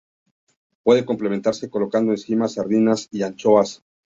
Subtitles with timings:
[0.83, 3.83] Puede completarse colocando encima sardinas o anchoas.